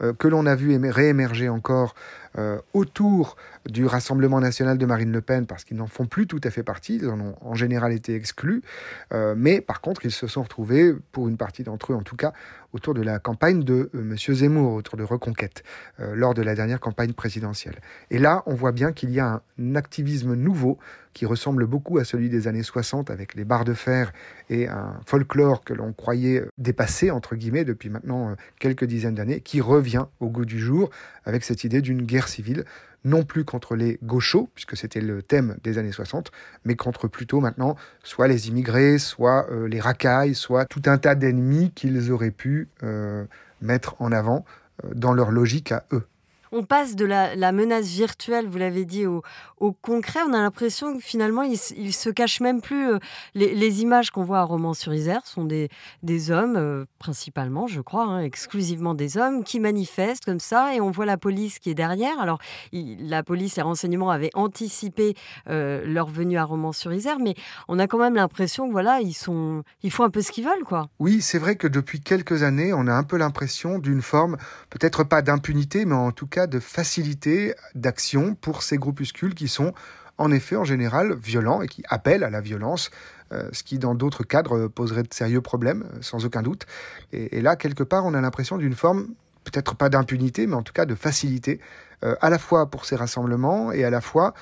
euh, 0.03 0.13
que 0.13 0.27
l'on 0.27 0.45
a 0.45 0.53
vu 0.53 0.77
réémerger 0.89 1.49
encore 1.49 1.95
euh, 2.37 2.59
autour 2.73 3.35
du 3.69 3.85
Rassemblement 3.85 4.39
national 4.39 4.77
de 4.77 4.85
Marine 4.85 5.11
Le 5.11 5.21
Pen, 5.21 5.45
parce 5.45 5.63
qu'ils 5.63 5.77
n'en 5.77 5.87
font 5.87 6.05
plus 6.05 6.27
tout 6.27 6.41
à 6.43 6.49
fait 6.49 6.63
partie, 6.63 6.97
ils 6.97 7.09
en 7.09 7.19
ont 7.19 7.35
en 7.41 7.55
général 7.55 7.93
été 7.93 8.15
exclus, 8.15 8.61
mais 9.35 9.61
par 9.61 9.79
contre 9.79 10.05
ils 10.05 10.11
se 10.11 10.27
sont 10.27 10.43
retrouvés, 10.43 10.93
pour 11.11 11.29
une 11.29 11.37
partie 11.37 11.63
d'entre 11.63 11.93
eux 11.93 11.95
en 11.95 12.01
tout 12.01 12.15
cas, 12.15 12.33
autour 12.73 12.93
de 12.93 13.01
la 13.01 13.19
campagne 13.19 13.63
de 13.63 13.89
M. 13.93 14.15
Zemmour, 14.17 14.73
autour 14.73 14.97
de 14.97 15.03
Reconquête, 15.03 15.63
lors 15.99 16.33
de 16.33 16.41
la 16.41 16.55
dernière 16.55 16.79
campagne 16.79 17.13
présidentielle. 17.13 17.79
Et 18.09 18.19
là, 18.19 18.43
on 18.47 18.55
voit 18.55 18.71
bien 18.71 18.91
qu'il 18.91 19.11
y 19.11 19.19
a 19.19 19.41
un 19.59 19.75
activisme 19.75 20.33
nouveau 20.33 20.77
qui 21.13 21.25
ressemble 21.25 21.65
beaucoup 21.65 21.99
à 21.99 22.03
celui 22.03 22.29
des 22.29 22.47
années 22.47 22.63
60 22.63 23.09
avec 23.09 23.35
les 23.35 23.45
barres 23.45 23.65
de 23.65 23.73
fer 23.73 24.11
et 24.49 24.67
un 24.67 24.99
folklore 25.05 25.63
que 25.63 25.73
l'on 25.73 25.93
croyait 25.93 26.43
dépassé, 26.57 27.11
entre 27.11 27.35
guillemets, 27.35 27.63
depuis 27.63 27.89
maintenant 27.89 28.31
euh, 28.31 28.35
quelques 28.59 28.85
dizaines 28.85 29.15
d'années, 29.15 29.39
qui 29.39 29.61
revient 29.61 30.05
au 30.19 30.29
goût 30.29 30.45
du 30.45 30.59
jour 30.59 30.89
avec 31.25 31.43
cette 31.43 31.63
idée 31.63 31.81
d'une 31.81 32.01
guerre 32.01 32.22
civile, 32.27 32.65
non 33.05 33.23
plus 33.23 33.43
contre 33.43 33.75
les 33.75 33.99
gauchos, 34.03 34.49
puisque 34.55 34.77
c'était 34.77 35.01
le 35.01 35.21
thème 35.21 35.57
des 35.63 35.77
années 35.77 35.91
60, 35.91 36.31
mais 36.65 36.75
contre 36.75 37.07
plutôt 37.07 37.41
maintenant 37.41 37.75
soit 38.03 38.27
les 38.27 38.47
immigrés, 38.47 38.97
soit 38.97 39.47
euh, 39.51 39.67
les 39.67 39.79
racailles, 39.79 40.35
soit 40.35 40.65
tout 40.65 40.83
un 40.85 40.97
tas 40.97 41.15
d'ennemis 41.15 41.71
qu'ils 41.75 42.11
auraient 42.11 42.31
pu 42.31 42.69
euh, 42.83 43.25
mettre 43.61 44.01
en 44.01 44.11
avant 44.11 44.45
dans 44.95 45.13
leur 45.13 45.31
logique 45.31 45.71
à 45.71 45.85
eux 45.91 46.03
on 46.53 46.63
passe 46.63 46.95
de 46.95 47.05
la, 47.05 47.51
menace 47.51 47.87
virtuelle, 47.87 48.47
vous 48.47 48.59
l'avez 48.59 48.85
dit, 48.85 49.05
au, 49.05 49.23
concret. 49.81 50.19
On 50.27 50.33
a 50.33 50.41
l'impression 50.41 50.95
que 50.95 51.01
finalement, 51.01 51.41
il, 51.41 51.57
se 51.57 52.09
cache 52.09 52.41
même 52.41 52.61
plus. 52.61 52.91
Euh, 52.91 52.99
les, 53.33 53.81
images 53.81 54.11
qu'on 54.11 54.23
voit 54.23 54.39
à 54.39 54.43
Romans-sur-Isère 54.43 55.25
sont 55.25 55.45
des, 55.45 55.69
hommes, 56.31 56.55
euh, 56.57 56.85
principalement, 56.99 57.65
je 57.65 57.81
crois, 57.81 58.03
hein, 58.03 58.19
exclusivement 58.19 58.93
des 58.93 59.17
hommes, 59.17 59.43
qui 59.43 59.59
manifestent 59.59 60.25
comme 60.25 60.39
ça, 60.39 60.75
et 60.75 60.81
on 60.81 60.91
voit 60.91 61.05
la 61.05 61.17
police 61.17 61.59
qui 61.59 61.69
est 61.69 61.75
derrière. 61.75 62.19
Alors, 62.19 62.39
la 62.71 63.23
police, 63.23 63.55
les 63.55 63.63
renseignements 63.63 64.11
avaient 64.11 64.31
anticipé 64.33 65.15
euh, 65.49 65.83
leur 65.85 66.07
venue 66.07 66.37
à 66.37 66.43
Romans-sur-Isère, 66.43 67.19
mais 67.19 67.33
on 67.67 67.79
a 67.79 67.87
quand 67.87 67.97
même 67.97 68.15
l'impression 68.15 68.67
que 68.67 68.71
voilà, 68.73 68.99
ils 68.99 69.13
sont, 69.13 69.63
ils 69.81 69.91
font 69.91 70.03
un 70.03 70.09
peu 70.09 70.21
ce 70.21 70.31
qu'ils 70.31 70.45
veulent, 70.45 70.65
quoi. 70.65 70.89
Oui, 70.99 71.21
c'est 71.21 71.39
vrai 71.39 71.55
que 71.55 71.67
depuis 71.67 72.01
quelques 72.01 72.43
années, 72.43 72.73
on 72.73 72.87
a 72.87 72.93
un 72.93 73.03
peu 73.03 73.17
l'impression 73.17 73.79
d'une 73.79 74.01
forme, 74.01 74.37
peut-être 74.69 75.03
pas 75.03 75.21
d'impunité, 75.21 75.85
mais 75.85 75.95
en 75.95 76.11
tout 76.11 76.27
cas 76.27 76.42
de 76.47 76.59
facilité 76.59 77.55
d'action 77.75 78.35
pour 78.35 78.63
ces 78.63 78.77
groupuscules 78.77 79.35
qui 79.35 79.47
sont 79.47 79.73
en 80.17 80.31
effet 80.31 80.55
en 80.55 80.63
général 80.63 81.15
violents 81.15 81.61
et 81.61 81.67
qui 81.67 81.83
appellent 81.89 82.23
à 82.23 82.29
la 82.29 82.41
violence, 82.41 82.91
euh, 83.31 83.49
ce 83.51 83.63
qui 83.63 83.79
dans 83.79 83.95
d'autres 83.95 84.23
cadres 84.23 84.67
poserait 84.67 85.03
de 85.03 85.13
sérieux 85.13 85.41
problèmes, 85.41 85.83
euh, 85.93 85.97
sans 86.01 86.25
aucun 86.25 86.41
doute. 86.41 86.65
Et, 87.11 87.41
là, 87.41 87.55
quelque 87.55 87.83
part, 87.83 88.05
on 88.05 88.13
a 88.13 88.21
l'impression 88.21 88.57
d'une 88.57 88.75
forme, 88.75 89.07
peut-être 89.43 89.75
pas 89.75 89.89
d'impunité, 89.89 90.47
mais 90.47 90.55
en 90.55 90.63
tout 90.63 90.73
cas 90.73 90.85
de 90.85 90.95
facilité, 90.95 91.59
euh, 92.03 92.15
à 92.21 92.29
la 92.29 92.37
fois 92.37 92.69
pour 92.69 92.85
ces 92.85 92.95
rassemblements 92.95 93.71
et 93.71 93.83
à 93.83 93.89
la 93.89 94.01
fois 94.01 94.33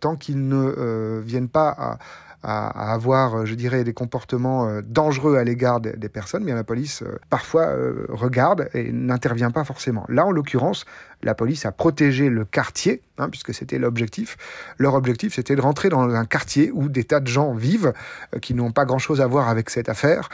tant 0.00 0.16
qu'ils 0.16 0.46
ne 0.46 1.22
viennent 1.24 1.48
pas 1.48 1.70
à 1.70 1.98
à, 2.44 2.92
avoir, 2.92 3.34
euh, 3.34 3.44
je 3.46 3.54
dirais, 3.54 3.84
des 3.84 3.94
comportements 3.94 4.68
euh, 4.68 4.82
dangereux 4.84 5.36
à 5.36 5.44
l'égard 5.44 5.80
des, 5.80 6.08
personnes, 6.10 6.44
mais 6.44 6.52
la 6.52 6.62
police 6.62 7.02
euh, 7.02 7.18
parfois 7.30 7.74
regarde 8.08 8.68
et 8.74 8.92
n'intervient 8.92 9.50
pas 9.50 9.64
forcément. 9.64 10.04
Là, 10.08 10.26
en 10.26 10.30
l'occurrence, 10.30 10.84
la 11.22 11.34
police 11.34 11.64
a 11.64 11.72
protégé 11.72 12.28
le 12.28 12.44
quartier, 12.44 13.00
hein, 13.18 13.30
puisque 13.30 13.54
c'était 13.54 13.78
l'objectif. 13.78 14.36
Leur 14.76 14.94
objectif, 14.94 15.34
c'était 15.34 15.56
de 15.56 15.62
rentrer 15.62 15.88
dans 15.88 16.02
un 16.02 16.24
quartier 16.26 16.70
où 16.72 16.88
des 16.88 17.04
tas 17.04 17.20
de 17.20 17.26
gens 17.26 17.54
vivent, 17.54 17.94
qui 18.42 18.52
n'ont 18.52 18.72
pas 18.72 18.84
grand-chose 18.84 19.22
à 19.22 19.26
voir 19.26 19.48
avec 19.48 19.70
cette 19.70 19.88
affaire, 19.88 20.28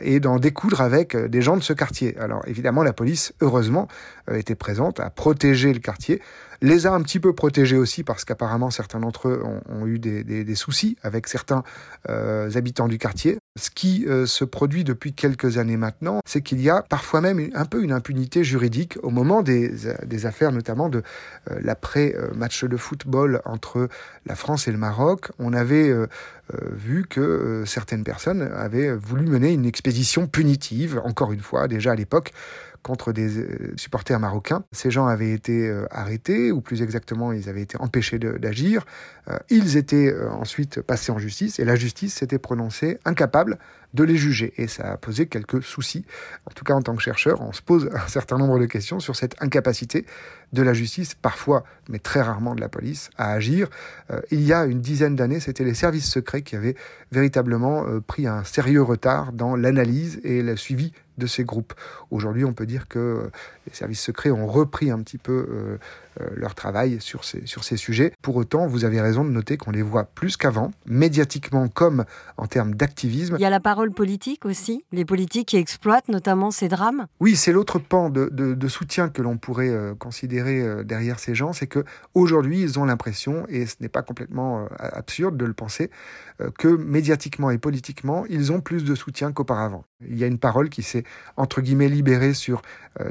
et 0.00 0.18
d'en 0.18 0.38
découdre 0.38 0.80
avec 0.80 1.16
des 1.16 1.42
gens 1.42 1.56
de 1.56 1.62
ce 1.62 1.72
quartier. 1.72 2.18
Alors 2.18 2.42
évidemment, 2.46 2.82
la 2.82 2.92
police, 2.92 3.32
heureusement, 3.40 3.86
était 4.32 4.56
présente 4.56 4.98
à 4.98 5.10
protéger 5.10 5.72
le 5.72 5.78
quartier 5.78 6.20
les 6.62 6.86
a 6.86 6.92
un 6.92 7.02
petit 7.02 7.20
peu 7.20 7.32
protégés 7.34 7.76
aussi 7.76 8.02
parce 8.02 8.24
qu'apparemment 8.24 8.70
certains 8.70 9.00
d'entre 9.00 9.28
eux 9.28 9.42
ont, 9.68 9.86
eu 9.86 9.98
des, 9.98 10.54
soucis 10.54 10.96
avec 11.02 11.26
certains 11.26 11.62
euh, 12.08 12.50
habitants 12.54 12.88
du 12.88 12.98
quartier. 12.98 13.38
Ce 13.58 13.70
qui 13.70 14.06
euh, 14.06 14.26
se 14.26 14.44
produit 14.44 14.84
depuis 14.84 15.12
quelques 15.12 15.58
années 15.58 15.76
maintenant, 15.76 16.20
c'est 16.26 16.42
qu'il 16.42 16.60
y 16.60 16.68
a 16.68 16.82
parfois 16.82 17.20
même 17.20 17.50
un 17.54 17.64
peu 17.64 17.82
une 17.82 17.92
impunité 17.92 18.44
juridique 18.44 18.98
au 19.02 19.10
moment 19.10 19.42
des, 19.42 20.26
affaires, 20.26 20.52
notamment 20.52 20.88
de 20.88 21.02
euh, 21.50 21.58
l'après-match 21.62 22.64
de 22.64 22.76
football 22.76 23.40
entre 23.44 23.88
la 24.26 24.34
France 24.34 24.68
et 24.68 24.72
le 24.72 24.78
Maroc. 24.78 25.30
On 25.38 25.52
avait 25.52 25.92
vu 26.72 27.06
que 27.08 27.64
certaines 27.66 28.04
personnes 28.04 28.42
avaient 28.42 28.94
voulu 28.94 29.26
mener 29.26 29.52
une 29.52 29.66
expédition 29.66 30.26
punitive, 30.26 31.00
encore 31.04 31.32
une 31.32 31.40
fois, 31.40 31.68
déjà 31.68 31.92
à 31.92 31.94
l'époque, 31.94 32.32
contre 32.82 33.12
des 33.12 33.38
euh, 33.38 33.72
supporters 33.76 34.18
marocains. 34.18 34.64
Ces 34.72 34.90
gens 34.90 35.06
avaient 35.06 35.32
été 35.32 35.68
euh, 35.68 35.86
arrêtés, 35.90 36.52
ou 36.52 36.60
plus 36.60 36.82
exactement, 36.82 37.32
ils 37.32 37.48
avaient 37.48 37.62
été 37.62 37.76
empêchés 37.78 38.18
d'agir. 38.18 38.84
Euh, 39.28 39.38
ils 39.50 39.76
étaient 39.76 40.14
ensuite 40.30 40.80
passés 40.82 41.12
en 41.12 41.18
justice, 41.18 41.58
et 41.58 41.64
la 41.64 41.76
justice 41.76 42.14
s'était 42.14 42.38
prononcée 42.38 42.98
incapable 43.04 43.58
de 43.96 44.04
les 44.04 44.16
juger. 44.16 44.52
Et 44.58 44.68
ça 44.68 44.92
a 44.92 44.96
posé 44.96 45.26
quelques 45.26 45.62
soucis. 45.62 46.04
En 46.48 46.52
tout 46.52 46.64
cas, 46.64 46.74
en 46.74 46.82
tant 46.82 46.94
que 46.94 47.02
chercheur, 47.02 47.40
on 47.40 47.52
se 47.52 47.62
pose 47.62 47.90
un 47.94 48.08
certain 48.08 48.38
nombre 48.38 48.58
de 48.58 48.66
questions 48.66 49.00
sur 49.00 49.16
cette 49.16 49.40
incapacité 49.42 50.06
de 50.52 50.62
la 50.62 50.74
justice, 50.74 51.14
parfois, 51.14 51.64
mais 51.88 51.98
très 51.98 52.20
rarement 52.22 52.54
de 52.54 52.60
la 52.60 52.68
police, 52.68 53.10
à 53.18 53.32
agir. 53.32 53.68
il 54.30 54.42
y 54.42 54.52
a 54.52 54.64
une 54.64 54.80
dizaine 54.80 55.16
d'années, 55.16 55.40
c'était 55.40 55.64
les 55.64 55.74
services 55.74 56.08
secrets 56.08 56.42
qui 56.42 56.54
avaient 56.54 56.76
véritablement 57.10 57.84
pris 58.06 58.28
un 58.28 58.44
sérieux 58.44 58.82
retard 58.82 59.32
dans 59.32 59.56
l'analyse 59.56 60.20
et 60.22 60.42
le 60.42 60.56
suivi 60.56 60.92
de 61.18 61.26
ces 61.26 61.44
groupes. 61.44 61.74
Aujourd'hui, 62.10 62.44
on 62.44 62.52
peut 62.52 62.66
dire 62.66 62.88
que 62.88 62.98
euh, 62.98 63.30
les 63.66 63.74
services 63.74 64.02
secrets 64.02 64.30
ont 64.30 64.46
repris 64.46 64.90
un 64.90 65.00
petit 65.00 65.18
peu 65.18 65.32
euh, 65.32 65.46
euh, 65.52 65.78
leur 66.34 66.54
travail 66.54 67.00
sur 67.00 67.24
ces, 67.24 67.46
sur 67.46 67.64
ces 67.64 67.76
sujets. 67.76 68.12
Pour 68.22 68.36
autant, 68.36 68.66
vous 68.66 68.84
avez 68.84 69.00
raison 69.00 69.24
de 69.24 69.30
noter 69.30 69.56
qu'on 69.56 69.70
les 69.70 69.82
voit 69.82 70.04
plus 70.04 70.36
qu'avant, 70.36 70.70
médiatiquement 70.86 71.68
comme 71.68 72.04
en 72.36 72.46
termes 72.46 72.74
d'activisme. 72.74 73.36
Il 73.38 73.42
y 73.42 73.46
a 73.46 73.50
la 73.50 73.60
parole 73.60 73.92
politique 73.92 74.44
aussi, 74.44 74.84
les 74.92 75.04
politiques 75.04 75.48
qui 75.48 75.56
exploitent 75.56 76.08
notamment 76.08 76.50
ces 76.50 76.68
drames. 76.68 77.06
Oui, 77.20 77.36
c'est 77.36 77.52
l'autre 77.52 77.78
pan 77.78 78.10
de, 78.10 78.28
de, 78.30 78.68
soutien 78.68 79.08
que 79.08 79.22
l'on 79.22 79.38
pourrait 79.38 79.70
euh, 79.70 79.94
considérer 79.94 80.60
euh, 80.60 80.82
derrière 80.82 81.18
ces 81.18 81.34
gens, 81.34 81.52
c'est 81.52 81.66
que 81.66 81.84
aujourd'hui 82.14 82.60
ils 82.60 82.78
ont 82.78 82.84
l'impression, 82.84 83.46
et 83.48 83.66
ce 83.66 83.76
n'est 83.80 83.88
pas 83.88 84.02
complètement 84.02 84.66
absurde 84.78 85.36
de 85.36 85.44
le 85.44 85.54
penser, 85.54 85.90
que 86.58 86.68
médiatiquement 86.68 87.50
et 87.50 87.58
politiquement, 87.58 88.24
ils 88.28 88.52
ont 88.52 88.60
plus 88.60 88.84
de 88.84 88.94
soutien 88.94 89.32
qu'auparavant. 89.32 89.84
Il 90.00 90.18
y 90.18 90.24
a 90.24 90.26
une 90.26 90.38
parole 90.38 90.68
qui 90.68 90.82
s'est 90.82 91.04
entre 91.36 91.60
guillemets 91.62 91.88
libérée 91.88 92.34
sur 92.34 92.60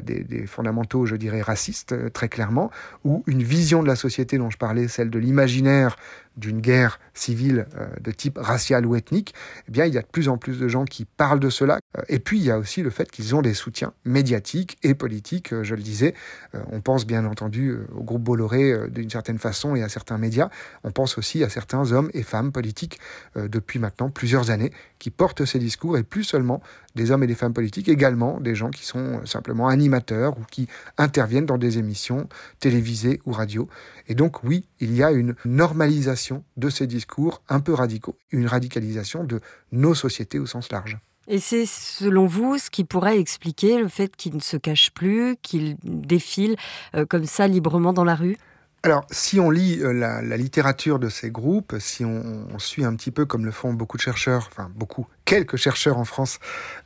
des, 0.02 0.22
des 0.22 0.46
fondamentaux, 0.46 1.04
je 1.04 1.16
dirais, 1.16 1.42
racistes, 1.42 2.12
très 2.12 2.28
clairement, 2.28 2.70
ou 3.04 3.24
une 3.26 3.42
vision 3.42 3.82
de 3.82 3.88
la 3.88 3.96
société 3.96 4.38
dont 4.38 4.50
je 4.50 4.58
parlais, 4.58 4.86
celle 4.86 5.10
de 5.10 5.18
l'imaginaire 5.18 5.96
d'une 6.36 6.60
guerre 6.60 7.00
civile 7.14 7.66
euh, 7.76 7.86
de 8.00 8.10
type 8.10 8.38
racial 8.40 8.86
ou 8.86 8.94
ethnique, 8.94 9.34
eh 9.68 9.70
bien, 9.70 9.86
il 9.86 9.94
y 9.94 9.98
a 9.98 10.02
de 10.02 10.06
plus 10.06 10.28
en 10.28 10.36
plus 10.36 10.58
de 10.58 10.68
gens 10.68 10.84
qui 10.84 11.04
parlent 11.04 11.40
de 11.40 11.50
cela. 11.50 11.78
Euh, 11.96 12.02
et 12.08 12.18
puis, 12.18 12.38
il 12.38 12.44
y 12.44 12.50
a 12.50 12.58
aussi 12.58 12.82
le 12.82 12.90
fait 12.90 13.10
qu'ils 13.10 13.34
ont 13.34 13.42
des 13.42 13.54
soutiens 13.54 13.92
médiatiques 14.04 14.76
et 14.82 14.94
politiques, 14.94 15.52
euh, 15.52 15.64
je 15.64 15.74
le 15.74 15.82
disais. 15.82 16.14
On 16.70 16.80
pense 16.80 17.06
bien 17.06 17.24
entendu 17.26 17.76
au 17.94 18.02
groupe 18.02 18.22
Bolloré 18.22 18.88
d'une 18.88 19.10
certaine 19.10 19.38
façon 19.38 19.76
et 19.76 19.82
à 19.82 19.88
certains 19.88 20.16
médias. 20.16 20.48
On 20.84 20.90
pense 20.90 21.18
aussi 21.18 21.44
à 21.44 21.48
certains 21.48 21.92
hommes 21.92 22.10
et 22.14 22.22
femmes 22.22 22.50
politiques 22.50 22.98
depuis 23.34 23.78
maintenant 23.78 24.10
plusieurs 24.10 24.50
années 24.50 24.72
qui 24.98 25.10
portent 25.10 25.44
ces 25.44 25.58
discours 25.58 25.98
et 25.98 26.02
plus 26.02 26.24
seulement 26.24 26.62
des 26.96 27.12
hommes 27.12 27.22
et 27.22 27.28
des 27.28 27.36
femmes 27.36 27.52
politiques, 27.52 27.88
également 27.88 28.40
des 28.40 28.56
gens 28.56 28.70
qui 28.70 28.84
sont 28.84 29.24
simplement 29.24 29.68
animateurs 29.68 30.36
ou 30.38 30.42
qui 30.50 30.66
interviennent 30.98 31.46
dans 31.46 31.58
des 31.58 31.78
émissions 31.78 32.28
télévisées 32.58 33.20
ou 33.26 33.32
radio. 33.32 33.68
Et 34.08 34.16
donc, 34.16 34.42
oui, 34.42 34.66
il 34.80 34.92
y 34.94 35.04
a 35.04 35.12
une 35.12 35.36
normalisation 35.44 36.42
de 36.56 36.70
ces 36.70 36.88
discours 36.88 37.42
un 37.48 37.60
peu 37.60 37.74
radicaux, 37.74 38.16
une 38.32 38.46
radicalisation 38.46 39.22
de 39.22 39.40
nos 39.70 39.94
sociétés 39.94 40.40
au 40.40 40.46
sens 40.46 40.72
large. 40.72 40.98
Et 41.28 41.40
c'est 41.40 41.66
selon 41.66 42.26
vous 42.26 42.56
ce 42.56 42.70
qui 42.70 42.84
pourrait 42.84 43.18
expliquer 43.18 43.78
le 43.78 43.88
fait 43.88 44.14
qu'ils 44.14 44.36
ne 44.36 44.40
se 44.40 44.56
cachent 44.56 44.92
plus, 44.92 45.36
qu'ils 45.42 45.76
défilent 45.82 46.56
euh, 46.94 47.04
comme 47.04 47.26
ça 47.26 47.48
librement 47.48 47.92
dans 47.92 48.04
la 48.04 48.14
rue? 48.14 48.36
Alors, 48.84 49.04
si 49.10 49.40
on 49.40 49.50
lit 49.50 49.80
euh, 49.82 49.92
la, 49.92 50.36
littérature 50.36 51.00
de 51.00 51.08
ces 51.08 51.32
groupes, 51.32 51.74
si 51.80 52.04
on, 52.04 52.46
suit 52.58 52.84
un 52.84 52.94
petit 52.94 53.10
peu 53.10 53.26
comme 53.26 53.44
le 53.44 53.50
font 53.50 53.72
beaucoup 53.72 53.96
de 53.96 54.02
chercheurs, 54.02 54.48
enfin 54.52 54.70
beaucoup, 54.76 55.08
quelques 55.26 55.56
chercheurs 55.56 55.98
en 55.98 56.06
France 56.06 56.38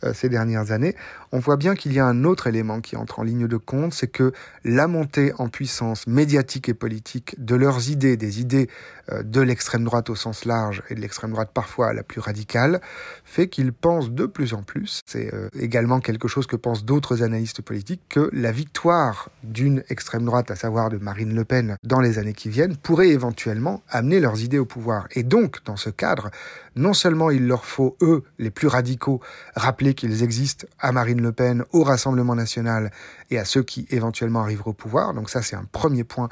euh, 0.02 0.12
ces 0.12 0.28
dernières 0.28 0.72
années, 0.72 0.96
on 1.30 1.38
voit 1.38 1.56
bien 1.56 1.76
qu'il 1.76 1.92
y 1.92 2.00
a 2.00 2.06
un 2.06 2.24
autre 2.24 2.48
élément 2.48 2.80
qui 2.80 2.96
entre 2.96 3.20
en 3.20 3.22
ligne 3.22 3.46
de 3.46 3.56
compte, 3.56 3.94
c'est 3.94 4.08
que 4.08 4.32
la 4.64 4.88
montée 4.88 5.32
en 5.38 5.48
puissance 5.48 6.08
médiatique 6.08 6.68
et 6.68 6.74
politique 6.74 7.36
de 7.38 7.54
leurs 7.54 7.88
idées, 7.88 8.16
des 8.16 8.40
idées 8.40 8.68
euh, 9.12 9.22
de 9.22 9.40
l'extrême 9.40 9.84
droite 9.84 10.10
au 10.10 10.16
sens 10.16 10.44
large 10.44 10.82
et 10.90 10.94
de 10.94 11.00
l'extrême 11.00 11.30
droite 11.30 11.50
parfois 11.54 11.92
la 11.92 12.02
plus 12.02 12.20
radicale, 12.20 12.80
fait 13.24 13.48
qu'ils 13.48 13.72
pensent 13.72 14.10
de 14.10 14.26
plus 14.26 14.54
en 14.54 14.62
plus, 14.62 15.02
c'est 15.06 15.32
euh, 15.32 15.48
également 15.58 16.00
quelque 16.00 16.26
chose 16.26 16.46
que 16.46 16.56
pensent 16.56 16.84
d'autres 16.84 17.22
analystes 17.22 17.62
politiques, 17.62 18.02
que 18.08 18.30
la 18.32 18.50
victoire 18.50 19.28
d'une 19.44 19.84
extrême 19.88 20.24
droite, 20.24 20.50
à 20.50 20.56
savoir 20.56 20.88
de 20.88 20.96
Marine 20.96 21.34
Le 21.34 21.44
Pen, 21.44 21.76
dans 21.84 22.00
les 22.00 22.18
années 22.18 22.32
qui 22.32 22.48
viennent, 22.48 22.76
pourrait 22.76 23.10
éventuellement 23.10 23.82
amener 23.88 24.18
leurs 24.18 24.42
idées 24.42 24.58
au 24.58 24.64
pouvoir. 24.64 25.06
Et 25.12 25.22
donc, 25.22 25.58
dans 25.64 25.76
ce 25.76 25.90
cadre, 25.90 26.30
non 26.76 26.94
seulement 26.94 27.30
il 27.30 27.46
leur 27.46 27.64
faut, 27.64 27.96
eux, 28.00 28.24
les 28.40 28.50
plus 28.50 28.66
radicaux, 28.66 29.20
rappeler 29.54 29.94
qu'ils 29.94 30.22
existent 30.22 30.66
à 30.78 30.92
Marine 30.92 31.20
Le 31.20 31.32
Pen, 31.32 31.64
au 31.72 31.84
Rassemblement 31.84 32.34
national 32.34 32.90
et 33.30 33.38
à 33.38 33.44
ceux 33.44 33.62
qui 33.62 33.86
éventuellement 33.90 34.40
arriveront 34.40 34.70
au 34.70 34.74
pouvoir. 34.74 35.14
Donc 35.14 35.30
ça, 35.30 35.42
c'est 35.42 35.56
un 35.56 35.66
premier 35.70 36.04
point 36.04 36.28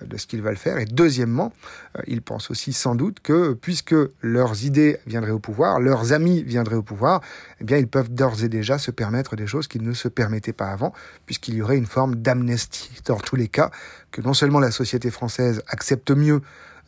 euh, 0.00 0.06
de 0.06 0.16
ce 0.16 0.26
qu'ils 0.26 0.42
veulent 0.42 0.56
faire. 0.56 0.78
Et 0.78 0.86
deuxièmement, 0.86 1.52
euh, 1.96 2.02
ils 2.06 2.22
pensent 2.22 2.50
aussi 2.50 2.72
sans 2.72 2.94
doute 2.94 3.20
que 3.20 3.52
puisque 3.52 3.94
leurs 4.22 4.64
idées 4.64 4.98
viendraient 5.06 5.30
au 5.30 5.38
pouvoir, 5.38 5.80
leurs 5.80 6.12
amis 6.12 6.42
viendraient 6.42 6.76
au 6.76 6.82
pouvoir, 6.82 7.20
eh 7.60 7.64
bien 7.64 7.76
ils 7.76 7.88
peuvent 7.88 8.12
d'ores 8.12 8.42
et 8.42 8.48
déjà 8.48 8.78
se 8.78 8.90
permettre 8.90 9.36
des 9.36 9.46
choses 9.46 9.68
qu'ils 9.68 9.82
ne 9.82 9.92
se 9.92 10.08
permettaient 10.08 10.52
pas 10.52 10.68
avant, 10.68 10.92
puisqu'il 11.26 11.54
y 11.54 11.62
aurait 11.62 11.76
une 11.76 11.86
forme 11.86 12.16
d'amnestie. 12.16 12.90
Dans 13.04 13.18
tous 13.18 13.36
les 13.36 13.48
cas, 13.48 13.70
que 14.10 14.20
non 14.22 14.32
seulement 14.32 14.60
la 14.60 14.70
société 14.70 15.10
française 15.10 15.62
accepte 15.68 16.10
mieux 16.10 16.40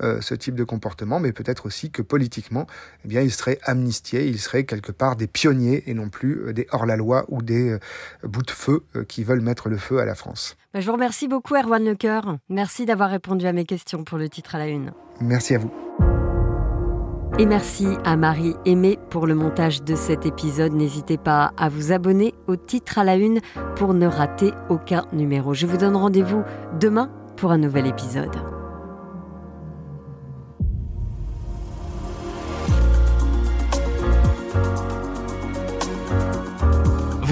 euh, 0.03 0.21
ce 0.21 0.35
type 0.35 0.55
de 0.55 0.65
comportement, 0.65 1.21
mais 1.21 1.33
peut-être 1.33 1.67
aussi 1.67 1.91
que 1.91 2.03
politiquement, 2.03 2.67
eh 3.05 3.09
bien, 3.09 3.21
ils 3.21 3.33
seraient 3.33 3.59
amnistiés, 3.65 4.27
ils 4.27 4.39
seraient 4.39 4.65
quelque 4.65 4.93
part 4.93 5.17
des 5.17 5.27
pionniers 5.27 5.85
et 5.87 5.95
non 5.95 6.09
plus 6.09 6.49
euh, 6.49 6.53
des 6.53 6.67
hors-la-loi 6.73 7.25
ou 7.29 7.43
des 7.43 7.71
euh, 7.71 7.79
bouts 8.25 8.43
de 8.43 8.51
feu 8.51 8.85
qui 9.09 9.25
veulent 9.25 9.41
mettre 9.41 9.69
le 9.69 9.77
feu 9.77 9.99
à 9.99 10.05
la 10.05 10.15
France. 10.15 10.57
Bah, 10.75 10.81
je 10.81 10.87
vous 10.87 10.93
remercie 10.93 11.29
beaucoup, 11.29 11.55
Erwan 11.55 11.85
Lecoeur. 11.85 12.39
Merci 12.49 12.87
d'avoir 12.87 13.11
répondu 13.11 13.47
à 13.47 13.53
mes 13.53 13.65
questions 13.65 14.05
pour 14.05 14.19
le 14.19 14.29
titre 14.29 14.55
à 14.55 14.59
la 14.59 14.67
une. 14.67 14.93
Merci 15.21 15.55
à 15.55 15.59
vous. 15.59 15.73
Et 17.39 17.47
merci 17.47 17.87
à 18.05 18.17
Marie 18.17 18.55
Aimé 18.67 18.99
pour 19.09 19.27
le 19.27 19.35
montage 19.35 19.83
de 19.83 19.97
cet 19.97 20.27
épisode. 20.27 20.75
N'hésitez 20.75 21.17
pas 21.17 21.53
à 21.57 21.71
vous 21.71 21.91
abonner 21.91 22.35
au 22.47 22.57
titre 22.57 22.99
à 22.99 23.05
la 23.05 23.17
une 23.17 23.41
pour 23.77 23.95
ne 23.95 24.07
rater 24.07 24.53
aucun 24.69 25.07
numéro. 25.13 25.55
Je 25.55 25.67
vous 25.67 25.79
donne 25.79 25.97
rendez-vous 25.97 26.45
demain 26.79 27.11
pour 27.37 27.51
un 27.51 27.59
nouvel 27.59 27.87
épisode. 27.87 28.52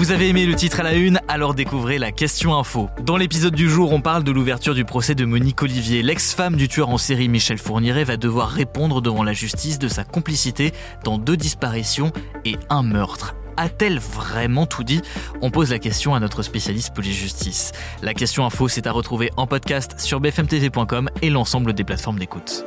Vous 0.01 0.09
avez 0.09 0.29
aimé 0.29 0.47
le 0.47 0.55
titre 0.55 0.79
à 0.79 0.83
la 0.83 0.95
une, 0.95 1.19
alors 1.27 1.53
découvrez 1.53 1.99
la 1.99 2.11
question 2.11 2.57
info. 2.57 2.89
Dans 3.03 3.17
l'épisode 3.17 3.53
du 3.53 3.69
jour, 3.69 3.91
on 3.91 4.01
parle 4.01 4.23
de 4.23 4.31
l'ouverture 4.31 4.73
du 4.73 4.83
procès 4.83 5.13
de 5.13 5.25
Monique 5.25 5.61
Olivier. 5.61 6.01
L'ex-femme 6.01 6.55
du 6.55 6.67
tueur 6.67 6.89
en 6.89 6.97
série 6.97 7.29
Michel 7.29 7.59
Fourniret 7.59 8.03
va 8.03 8.17
devoir 8.17 8.49
répondre 8.49 9.03
devant 9.03 9.21
la 9.21 9.33
justice 9.33 9.77
de 9.77 9.87
sa 9.87 10.03
complicité 10.03 10.71
dans 11.03 11.19
deux 11.19 11.37
disparitions 11.37 12.11
et 12.45 12.55
un 12.71 12.81
meurtre. 12.81 13.35
A-t-elle 13.57 13.99
vraiment 13.99 14.65
tout 14.65 14.83
dit? 14.83 15.03
On 15.43 15.51
pose 15.51 15.69
la 15.69 15.77
question 15.77 16.15
à 16.15 16.19
notre 16.19 16.41
spécialiste 16.41 16.95
police-justice. 16.95 17.71
La 18.01 18.15
question 18.15 18.43
info, 18.43 18.67
c'est 18.67 18.87
à 18.87 18.91
retrouver 18.91 19.29
en 19.37 19.45
podcast 19.45 19.99
sur 19.99 20.19
bfmtv.com 20.19 21.11
et 21.21 21.29
l'ensemble 21.29 21.73
des 21.73 21.83
plateformes 21.83 22.17
d'écoute. 22.17 22.65